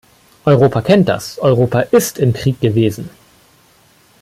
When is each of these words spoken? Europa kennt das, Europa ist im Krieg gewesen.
Europa 0.47 0.81
kennt 0.81 1.07
das, 1.09 1.37
Europa 1.37 1.81
ist 1.81 2.17
im 2.17 2.33
Krieg 2.33 2.59
gewesen. 2.59 3.11